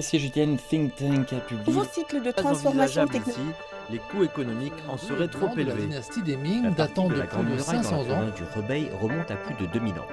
[0.00, 1.66] Julienne Think Tank a publié.
[1.66, 3.54] Nouveau cycle de transformation technologique.
[3.90, 5.82] Les coûts économiques en seraient trop La élevés.
[5.82, 8.24] dynastie des Ming datant de, la plus de Muraille dans 500 la ans.
[8.34, 10.06] du Rebei remonte à plus de 2000 ans.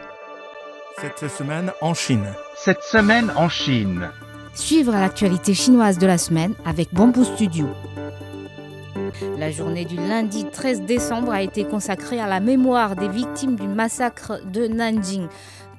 [0.99, 2.25] Cette semaine en Chine.
[2.57, 4.09] Cette semaine en Chine.
[4.53, 7.67] Suivre l'actualité chinoise de la semaine avec Bamboo Studio.
[9.37, 13.67] La journée du lundi 13 décembre a été consacrée à la mémoire des victimes du
[13.67, 15.27] massacre de Nanjing.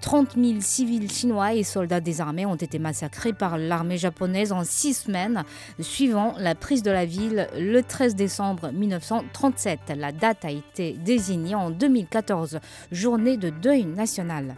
[0.00, 4.64] 30 000 civils chinois et soldats des armées ont été massacrés par l'armée japonaise en
[4.64, 5.44] six semaines,
[5.80, 9.92] suivant la prise de la ville le 13 décembre 1937.
[9.96, 12.60] La date a été désignée en 2014,
[12.92, 14.56] journée de deuil national.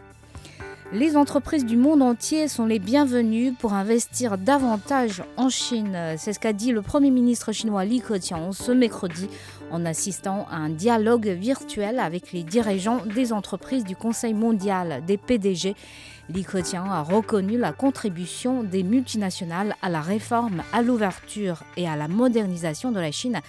[0.94, 5.96] Les entreprises du monde entier sont les bienvenues pour investir davantage en Chine.
[6.18, 9.30] C'est ce qu'a dit le Premier ministre chinois Li Keqiang ce mercredi
[9.72, 15.16] en assistant à un dialogue virtuel avec les dirigeants des entreprises du Conseil mondial des
[15.16, 15.74] PDG.
[16.28, 21.96] Li Keqiang a reconnu la contribution des multinationales à la réforme, à l'ouverture et à
[21.96, 23.40] la modernisation de la Chine.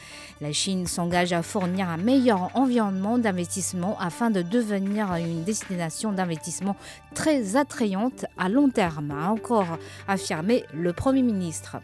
[0.42, 6.76] La Chine s'engage à fournir un meilleur environnement d'investissement afin de devenir une destination d'investissement
[7.14, 11.78] très attrayante à long terme, a encore affirmé le Premier ministre.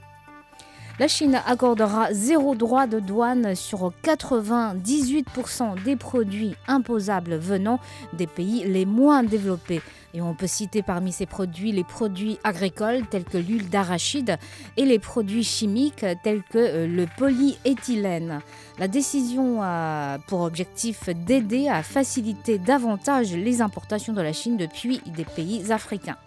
[1.00, 7.80] La Chine accordera zéro droit de douane sur 98% des produits imposables venant
[8.12, 9.82] des pays les moins développés.
[10.14, 14.38] Et on peut citer parmi ces produits les produits agricoles tels que l'huile d'arachide
[14.76, 18.42] et les produits chimiques tels que euh, le polyéthylène.
[18.78, 25.00] La décision a pour objectif d'aider à faciliter davantage les importations de la Chine depuis
[25.16, 26.18] des pays africains.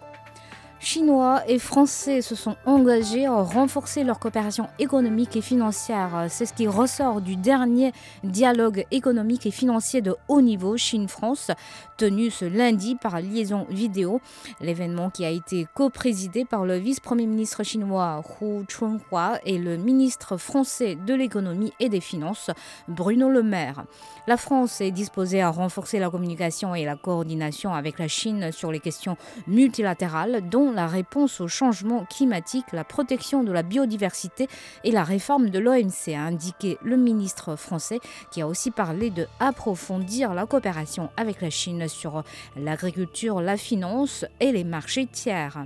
[0.83, 6.25] Chinois et Français se sont engagés à renforcer leur coopération économique et financière.
[6.27, 7.93] C'est ce qui ressort du dernier
[8.25, 11.51] dialogue économique et financier de haut niveau Chine-France,
[11.95, 14.19] tenu ce lundi par liaison vidéo.
[14.59, 20.35] L'événement qui a été co-présidé par le vice-premier ministre chinois Hu Chunhua et le ministre
[20.35, 22.51] français de l'économie et des finances
[22.89, 23.85] Bruno Le Maire.
[24.27, 28.69] La France est disposée à renforcer la communication et la coordination avec la Chine sur
[28.69, 29.15] les questions
[29.47, 34.47] multilatérales, dont la réponse au changement climatique, la protection de la biodiversité
[34.83, 37.99] et la réforme de l'OMC, a indiqué le ministre français,
[38.31, 42.23] qui a aussi parlé de approfondir la coopération avec la Chine sur
[42.55, 45.65] l'agriculture, la finance et les marchés tiers.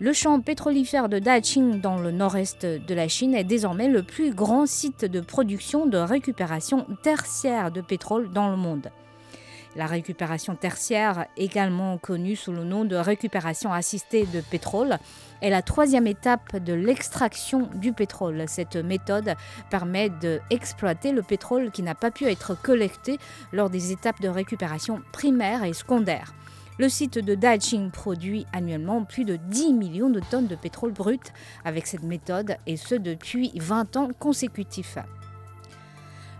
[0.00, 4.34] Le champ pétrolifère de Daqing dans le nord-est de la Chine est désormais le plus
[4.34, 8.90] grand site de production de récupération tertiaire de pétrole dans le monde.
[9.76, 14.98] La récupération tertiaire, également connue sous le nom de récupération assistée de pétrole,
[15.42, 18.44] est la troisième étape de l'extraction du pétrole.
[18.46, 19.34] Cette méthode
[19.70, 23.18] permet d'exploiter le pétrole qui n'a pas pu être collecté
[23.52, 26.34] lors des étapes de récupération primaire et secondaire.
[26.78, 31.32] Le site de Daqing produit annuellement plus de 10 millions de tonnes de pétrole brut
[31.64, 34.98] avec cette méthode et ce depuis 20 ans consécutifs.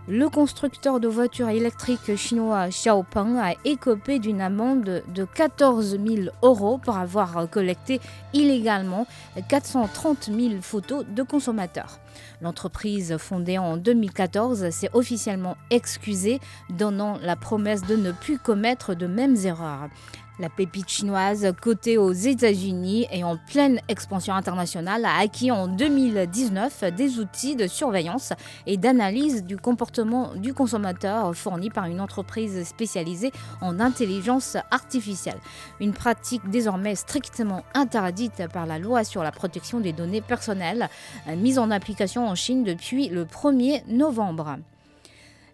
[0.07, 6.77] Le constructeur de voitures électriques chinois Xiaopeng a écopé d'une amende de 14 000 euros
[6.77, 7.99] pour avoir collecté
[8.31, 9.07] illégalement
[9.49, 11.97] 430 000 photos de consommateurs.
[12.39, 16.39] L'entreprise fondée en 2014 s'est officiellement excusée,
[16.69, 19.89] donnant la promesse de ne plus commettre de mêmes erreurs.
[20.37, 26.83] La pépite chinoise, cotée aux États-Unis et en pleine expansion internationale, a acquis en 2019
[26.93, 28.33] des outils de surveillance
[28.67, 33.31] et d'analyse du comportement du consommateur fournis par une entreprise spécialisée
[33.61, 35.39] en intelligence artificielle.
[35.79, 40.89] Une pratique désormais strictement interdite par la loi sur la protection des données personnelles,
[41.37, 44.57] mise en application en Chine depuis le 1er novembre.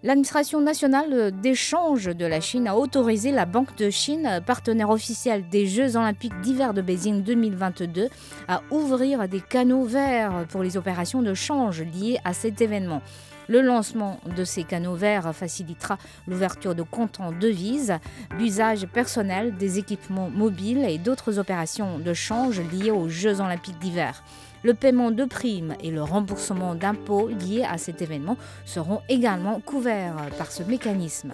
[0.04, 5.68] L'administration nationale d'échange de la Chine a autorisé la Banque de Chine, partenaire officiel des
[5.68, 8.10] Jeux olympiques d'hiver de Beijing 2022,
[8.48, 13.04] à ouvrir des canaux verts pour les opérations de change liées à cet événement.
[13.48, 17.94] Le lancement de ces canaux verts facilitera l'ouverture de comptes en devises,
[18.40, 24.24] l'usage personnel des équipements mobiles et d'autres opérations de change liées aux Jeux olympiques d'hiver.
[24.64, 30.30] Le paiement de primes et le remboursement d'impôts liés à cet événement seront également couverts
[30.38, 31.34] par ce mécanisme.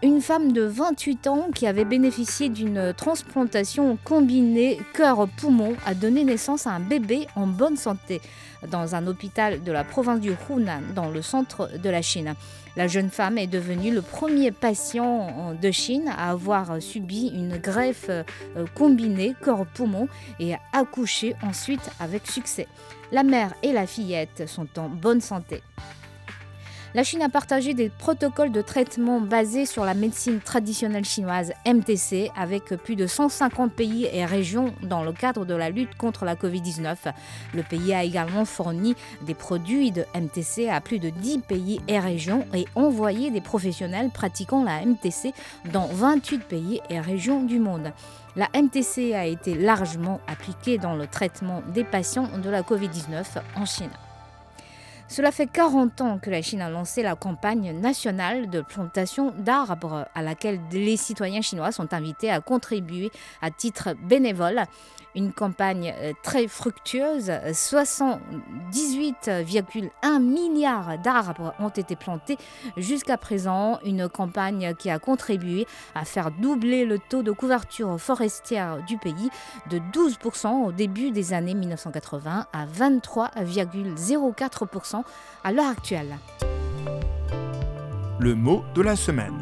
[0.00, 6.68] Une femme de 28 ans qui avait bénéficié d'une transplantation combinée cœur-poumon a donné naissance
[6.68, 8.20] à un bébé en bonne santé
[8.70, 12.34] dans un hôpital de la province du Hunan, dans le centre de la Chine.
[12.76, 18.08] La jeune femme est devenue le premier patient de Chine à avoir subi une greffe
[18.76, 20.06] combinée corps-poumon
[20.38, 22.68] et a accouché ensuite avec succès.
[23.10, 25.60] La mère et la fillette sont en bonne santé.
[26.94, 32.30] La Chine a partagé des protocoles de traitement basés sur la médecine traditionnelle chinoise MTC
[32.34, 36.34] avec plus de 150 pays et régions dans le cadre de la lutte contre la
[36.34, 36.96] Covid-19.
[37.52, 41.98] Le pays a également fourni des produits de MTC à plus de 10 pays et
[41.98, 45.34] régions et envoyé des professionnels pratiquant la MTC
[45.70, 47.92] dans 28 pays et régions du monde.
[48.34, 53.24] La MTC a été largement appliquée dans le traitement des patients de la Covid-19
[53.56, 53.90] en Chine.
[55.10, 60.06] Cela fait 40 ans que la Chine a lancé la campagne nationale de plantation d'arbres
[60.14, 63.10] à laquelle les citoyens chinois sont invités à contribuer
[63.40, 64.64] à titre bénévole.
[65.14, 67.30] Une campagne euh, très fructueuse.
[67.30, 72.36] 78,1 milliards d'arbres ont été plantés
[72.76, 73.78] jusqu'à présent.
[73.84, 79.30] Une campagne qui a contribué à faire doubler le taux de couverture forestière du pays
[79.70, 84.97] de 12% au début des années 1980 à 23,04%
[85.44, 86.18] à l'heure actuelle.
[88.18, 89.40] Le mot de la semaine.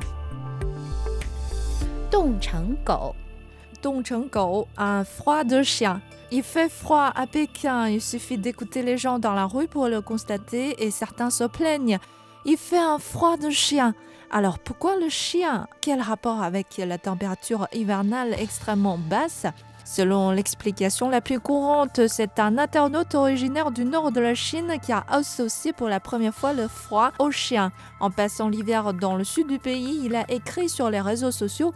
[4.76, 6.00] un froid de chien.
[6.32, 10.00] Il fait froid à Pékin, il suffit d'écouter les gens dans la rue pour le
[10.00, 11.98] constater et certains se plaignent.
[12.44, 13.94] Il fait un froid de chien.
[14.30, 15.68] Alors pourquoi le chien?
[15.80, 19.46] Quel rapport avec la température hivernale extrêmement basse?
[19.86, 24.90] Selon l'explication la plus courante, c'est un internaute originaire du nord de la Chine qui
[24.90, 27.70] a associé pour la première fois le froid au chien.
[28.00, 31.72] En passant l'hiver dans le sud du pays, il a écrit sur les réseaux sociaux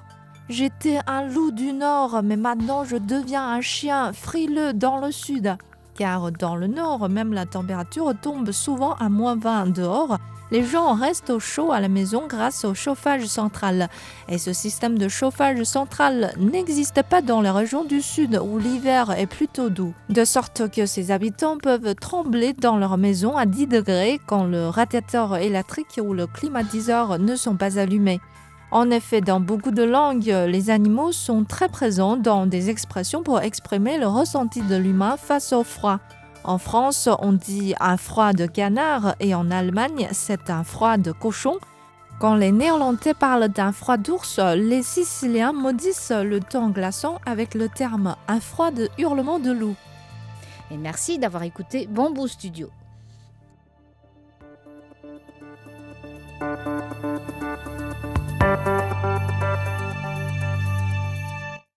[0.48, 5.56] J'étais un loup du nord, mais maintenant je deviens un chien frileux dans le sud.
[5.94, 10.18] Car dans le nord, même la température tombe souvent à moins 20 dehors
[10.50, 13.88] les gens restent au chaud à la maison grâce au chauffage central.
[14.28, 19.10] Et ce système de chauffage central n'existe pas dans les régions du sud où l'hiver
[19.12, 19.94] est plutôt doux.
[20.08, 24.68] De sorte que ces habitants peuvent trembler dans leur maison à 10 degrés quand le
[24.68, 28.20] radiateur électrique ou le climatiseur ne sont pas allumés.
[28.72, 33.40] En effet, dans beaucoup de langues, les animaux sont très présents dans des expressions pour
[33.40, 35.98] exprimer le ressenti de l'humain face au froid.
[36.50, 41.12] En France, on dit un froid de canard et en Allemagne, c'est un froid de
[41.12, 41.58] cochon.
[42.18, 47.68] Quand les Néerlandais parlent d'un froid d'ours, les Siciliens maudissent le temps glaçant avec le
[47.68, 49.76] terme un froid de hurlement de loup.
[50.72, 52.68] Et merci d'avoir écouté Bamboo Studio.